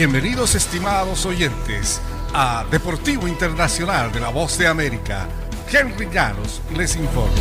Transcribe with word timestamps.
Bienvenidos 0.00 0.54
estimados 0.54 1.26
oyentes 1.26 2.00
a 2.32 2.64
Deportivo 2.70 3.28
Internacional 3.28 4.10
de 4.10 4.18
la 4.18 4.30
Voz 4.30 4.56
de 4.56 4.66
América. 4.66 5.28
Henry 5.70 6.08
Llanos 6.10 6.62
les 6.74 6.96
informa. 6.96 7.36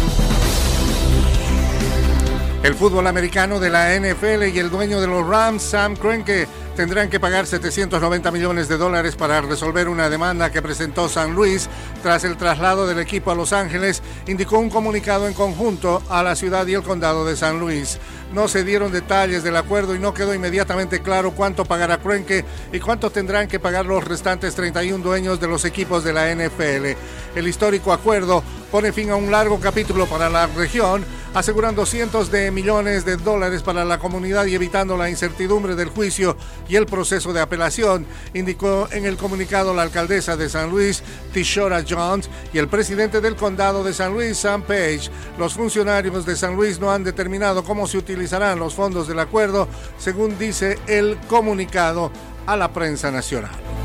El 2.62 2.76
fútbol 2.76 3.08
americano 3.08 3.62
de 3.62 3.70
la 3.70 3.98
NFL 3.98 4.54
y 4.54 4.60
el 4.60 4.70
dueño 4.70 5.00
de 5.00 5.08
los 5.08 5.26
Rams, 5.26 5.64
Sam 5.64 5.96
Kroenke, 5.96 6.50
tendrán 6.80 7.10
que 7.10 7.20
pagar 7.20 7.46
790 7.46 8.32
millones 8.32 8.70
de 8.70 8.78
dólares 8.78 9.18
para 9.18 9.42
resolver 9.42 9.90
una 9.90 10.10
demanda 10.10 10.50
que 10.50 10.62
presentó 10.62 11.10
San 11.10 11.36
Luis 11.36 11.68
tras 12.02 12.24
el 12.24 12.38
traslado 12.38 12.88
del 12.88 13.00
equipo 13.00 13.32
a 13.32 13.36
Los 13.36 13.52
Ángeles, 13.52 14.02
indicó 14.28 14.60
un 14.60 14.70
comunicado 14.70 15.28
en 15.28 15.34
conjunto 15.34 16.02
a 16.08 16.24
la 16.24 16.38
ciudad 16.38 16.66
y 16.68 16.76
el 16.76 16.82
condado 16.82 17.26
de 17.26 17.36
San 17.36 17.60
Luis. 17.60 18.00
No 18.34 18.48
se 18.48 18.64
dieron 18.64 18.94
detalles 18.94 19.44
del 19.44 19.58
acuerdo 19.58 19.94
y 19.94 20.00
no 20.00 20.14
quedó 20.14 20.34
inmediatamente 20.34 21.02
claro 21.02 21.32
cuánto 21.32 21.66
pagará 21.66 21.98
Kroenke 21.98 22.46
y 22.72 22.80
cuánto 22.80 23.10
tendrán 23.10 23.50
que 23.50 23.60
pagar 23.60 23.86
los 23.86 24.06
restantes 24.06 24.56
31 24.56 25.04
dueños 25.04 25.42
de 25.42 25.48
los 25.48 25.66
equipos 25.66 26.06
de 26.06 26.14
la 26.14 26.34
NFL. 26.34 26.96
El 27.36 27.48
histórico 27.50 27.92
acuerdo 27.92 28.42
pone 28.72 28.94
fin 28.94 29.10
a 29.10 29.18
un 29.18 29.32
largo 29.32 29.60
capítulo 29.60 30.06
para 30.06 30.30
la 30.30 30.48
región, 30.48 31.04
asegurando 31.34 31.86
cientos 31.86 32.32
de 32.32 32.52
millones 32.52 33.06
de 33.06 33.18
dólares 33.18 33.64
para 33.64 33.86
la 33.86 34.00
comunidad 34.00 34.46
y 34.46 34.56
evitando 34.56 34.98
la 34.98 35.10
incertidumbre 35.10 35.76
del 35.76 35.90
juicio 35.90 36.36
y 36.68 36.76
el 36.76 36.86
proceso 36.86 37.34
de 37.34 37.42
apelación, 37.42 38.06
indicó 38.34 38.88
en 38.92 39.06
el 39.06 39.18
comunicado 39.18 39.74
la 39.74 39.84
alcaldesa 39.84 40.38
de 40.38 40.50
San 40.50 40.70
Luis, 40.70 41.04
Tishora 41.34 41.84
Jones, 41.88 42.30
y 42.54 42.58
el 42.58 42.68
presidente 42.68 43.22
del 43.22 43.36
condado 43.36 43.84
de 43.84 43.94
San 43.94 44.14
Luis, 44.14 44.38
Sam 44.38 44.64
Page. 44.64 45.10
Los 45.38 45.54
funcionarios 45.54 46.26
de 46.26 46.36
San 46.36 46.56
Luis 46.56 46.80
no 46.80 46.92
han 46.92 47.04
determinado 47.04 47.64
cómo 47.64 47.88
se 47.88 47.98
utilizarán 47.98 48.60
los 48.60 48.74
fondos 48.74 49.08
del 49.08 49.20
acuerdo, 49.20 49.68
según 49.98 50.38
dice 50.38 50.80
el 50.88 51.18
comunicado 51.28 52.12
a 52.46 52.58
la 52.58 52.72
prensa 52.74 53.12
nacional. 53.12 53.79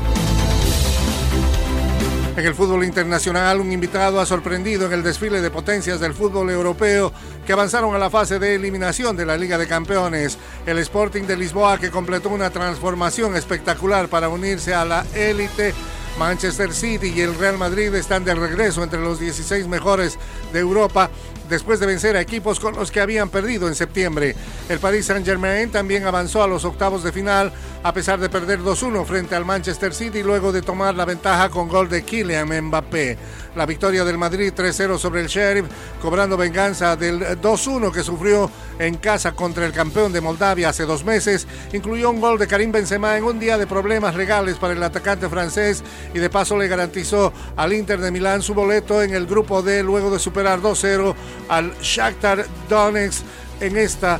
En 2.35 2.45
el 2.45 2.53
fútbol 2.53 2.83
internacional, 2.83 3.61
un 3.61 3.71
invitado 3.71 4.19
ha 4.19 4.25
sorprendido 4.25 4.87
en 4.87 4.91
el 4.91 5.03
desfile 5.03 5.39
de 5.39 5.49
potencias 5.49 6.01
del 6.01 6.13
fútbol 6.13 6.49
europeo 6.49 7.13
que 7.47 7.53
avanzaron 7.53 7.95
a 7.95 7.97
la 7.97 8.09
fase 8.09 8.39
de 8.39 8.55
eliminación 8.55 9.15
de 9.15 9.25
la 9.25 9.37
Liga 9.37 9.57
de 9.57 9.67
Campeones. 9.67 10.37
El 10.65 10.77
Sporting 10.79 11.23
de 11.23 11.37
Lisboa 11.37 11.79
que 11.79 11.91
completó 11.91 12.27
una 12.27 12.49
transformación 12.49 13.37
espectacular 13.37 14.09
para 14.09 14.27
unirse 14.27 14.73
a 14.73 14.83
la 14.83 15.05
élite. 15.15 15.73
Manchester 16.19 16.73
City 16.73 17.13
y 17.15 17.21
el 17.21 17.35
Real 17.35 17.57
Madrid 17.57 17.95
están 17.95 18.25
de 18.25 18.35
regreso 18.35 18.83
entre 18.83 18.99
los 18.99 19.17
16 19.17 19.67
mejores 19.67 20.19
de 20.51 20.59
Europa 20.59 21.09
después 21.49 21.79
de 21.79 21.85
vencer 21.85 22.15
a 22.15 22.21
equipos 22.21 22.59
con 22.59 22.75
los 22.75 22.91
que 22.91 23.01
habían 23.01 23.29
perdido 23.29 23.67
en 23.67 23.75
septiembre. 23.75 24.35
El 24.69 24.79
Paris 24.79 25.05
Saint-Germain 25.05 25.69
también 25.71 26.05
avanzó 26.05 26.43
a 26.43 26.47
los 26.47 26.65
octavos 26.65 27.03
de 27.03 27.11
final 27.11 27.51
a 27.83 27.93
pesar 27.93 28.19
de 28.19 28.29
perder 28.29 28.61
2-1 28.61 29.05
frente 29.05 29.35
al 29.35 29.45
Manchester 29.45 29.93
City 29.93 30.23
luego 30.23 30.51
de 30.51 30.61
tomar 30.61 30.95
la 30.95 31.05
ventaja 31.05 31.49
con 31.49 31.67
gol 31.67 31.87
de 31.87 32.03
Kylian 32.03 32.49
Mbappé. 32.67 33.17
La 33.55 33.65
victoria 33.65 34.03
del 34.03 34.17
Madrid 34.17 34.51
3-0 34.53 34.97
sobre 34.97 35.21
el 35.21 35.27
Sheriff, 35.27 35.65
cobrando 36.01 36.35
venganza 36.35 36.95
del 36.95 37.21
2-1 37.41 37.91
que 37.91 38.03
sufrió 38.03 38.49
en 38.79 38.97
casa 38.97 39.33
contra 39.33 39.65
el 39.65 39.71
campeón 39.71 40.11
de 40.11 40.19
Moldavia 40.19 40.69
hace 40.69 40.83
dos 40.85 41.05
meses, 41.05 41.47
incluyó 41.73 42.09
un 42.09 42.19
gol 42.19 42.37
de 42.37 42.47
Karim 42.47 42.71
Benzema 42.71 43.17
en 43.17 43.23
un 43.23 43.39
día 43.39 43.57
de 43.57 43.67
problemas 43.67 44.15
legales 44.15 44.57
para 44.57 44.73
el 44.73 44.83
atacante 44.83 45.29
francés 45.29 45.83
y 46.13 46.19
de 46.19 46.29
paso 46.29 46.57
le 46.57 46.67
garantizó 46.67 47.31
al 47.55 47.71
Inter 47.71 47.99
de 47.99 48.11
Milán 48.11 48.41
su 48.41 48.53
boleto 48.53 49.01
en 49.01 49.13
el 49.13 49.25
grupo 49.25 49.61
D 49.61 49.83
luego 49.83 50.11
de 50.11 50.19
superar 50.19 50.59
2-0 50.59 51.15
al 51.47 51.77
Shakhtar 51.79 52.45
Donetsk 52.69 53.23
en 53.59 53.77
esta 53.77 54.19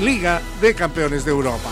Liga 0.00 0.40
de 0.60 0.74
Campeones 0.74 1.24
de 1.24 1.30
Europa. 1.30 1.70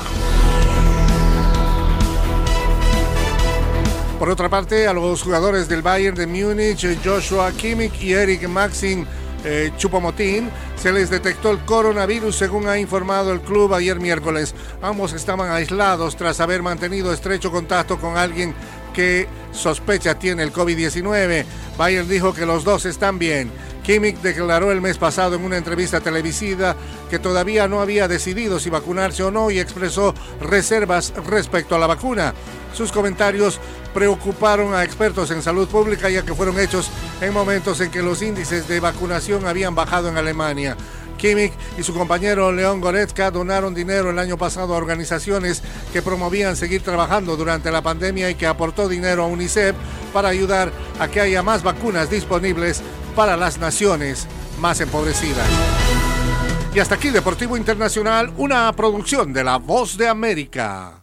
Por 4.19 4.30
otra 4.30 4.48
parte, 4.48 4.89
a 4.89 4.92
los 4.92 5.22
jugadores 5.22 5.69
del 5.69 5.83
Bayern 5.83 6.16
de 6.16 6.27
Múnich, 6.27 6.84
Joshua 7.05 7.52
Kimmich 7.52 8.02
y 8.02 8.14
Eric 8.14 8.48
Maxim 8.48 9.07
eh, 9.45 9.70
Chupomotín, 9.77 10.51
se 10.77 10.90
les 10.90 11.08
detectó 11.08 11.52
el 11.52 11.61
coronavirus 11.61 12.34
según 12.34 12.67
ha 12.67 12.78
informado 12.78 13.33
el 13.33 13.40
club 13.40 13.74
ayer 13.74 14.01
miércoles. 14.01 14.57
Ambos 14.83 15.12
estaban 15.12 15.52
aislados 15.52 16.17
tras 16.17 16.40
haber 16.40 16.62
mantenido 16.62 17.12
estrecho 17.12 17.52
contacto 17.52 17.98
con 17.98 18.17
alguien 18.17 18.55
que 18.92 19.28
sospecha 19.52 20.18
tiene 20.18 20.42
el 20.42 20.52
COVID-19. 20.52 21.45
Bayern 21.77 22.08
dijo 22.08 22.34
que 22.34 22.45
los 22.45 22.64
dos 22.64 22.86
están 22.86 23.20
bien. 23.20 23.52
Kimmich 23.89 24.21
declaró 24.21 24.71
el 24.71 24.83
mes 24.83 24.99
pasado 24.99 25.37
en 25.37 25.43
una 25.43 25.57
entrevista 25.57 25.99
televisiva 25.99 26.77
que 27.09 27.19
todavía 27.19 27.69
no 27.69 27.81
había 27.81 28.07
decidido 28.07 28.61
si 28.61 28.69
vacunarse 28.69 29.23
o 29.23 29.31
no 29.31 29.51
y 29.51 29.59
expresó 29.59 30.15
reservas 30.43 31.15
respecto 31.27 31.75
a 31.75 31.79
la 31.79 31.87
vacuna. 31.87 32.35
Sus 32.75 32.93
comentarios 32.93 33.59
preocuparon 33.95 34.75
a 34.75 34.85
expertos 34.85 35.31
en 35.31 35.41
salud 35.41 35.67
pública 35.69 36.11
ya 36.11 36.23
que 36.23 36.35
fueron 36.35 36.61
hechos 36.61 36.91
en 37.23 37.33
momentos 37.33 37.81
en 37.81 37.91
que 37.91 38.03
los 38.03 38.21
índices 38.21 38.69
de 38.69 38.79
vacunación 38.79 39.47
habían 39.47 39.75
bajado 39.75 40.11
en 40.11 40.19
Alemania. 40.19 40.77
Kimmich 41.17 41.55
y 41.79 41.83
su 41.83 41.95
compañero 41.95 42.53
León 42.53 42.83
Goretzka 42.83 43.31
donaron 43.31 43.75
dinero 43.75 44.11
el 44.11 44.19
año 44.19 44.37
pasado 44.37 44.75
a 44.75 44.77
organizaciones 44.77 45.63
que 45.95 46.03
promovían 46.03 46.57
seguir 46.57 46.83
trabajando 46.83 47.39
durante 47.39 47.70
la 47.70 47.81
pandemia 47.81 48.29
y 48.29 48.35
que 48.35 48.47
aportó 48.47 48.87
dinero 48.87 49.25
a 49.25 49.29
UNICEF 49.29 49.75
para 50.13 50.29
ayudar 50.29 50.73
a 51.01 51.09
que 51.09 51.23
haya 51.23 51.43
más 51.43 51.63
vacunas 51.63 52.11
disponibles 52.11 52.83
para 53.18 53.36
las 53.36 53.58
naciones 53.58 54.29
más 54.61 54.80
empobrecidas. 54.80 55.45
Y 56.73 56.79
hasta 56.79 56.95
aquí 56.95 57.11
Deportivo 57.11 57.56
Internacional, 57.56 58.33
una 58.36 58.73
producción 58.74 59.33
de 59.33 59.42
La 59.42 59.56
Voz 59.56 59.98
de 59.98 60.06
América. 60.06 61.02